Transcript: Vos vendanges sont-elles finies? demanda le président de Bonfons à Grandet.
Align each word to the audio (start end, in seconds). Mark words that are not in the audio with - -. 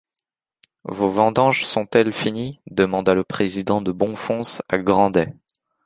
Vos 0.85 1.09
vendanges 1.11 1.63
sont-elles 1.63 2.11
finies? 2.11 2.59
demanda 2.65 3.13
le 3.13 3.23
président 3.23 3.83
de 3.83 3.91
Bonfons 3.91 4.41
à 4.67 4.79
Grandet. 4.79 5.35